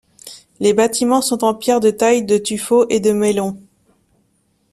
Les 0.59 0.73
bâtiments 0.73 1.21
sont 1.21 1.43
en 1.43 1.53
pierre 1.53 1.79
de 1.79 1.91
taille 1.91 2.25
de 2.25 2.39
tuffeau 2.39 2.87
et 2.89 3.13
moellons. 3.13 3.59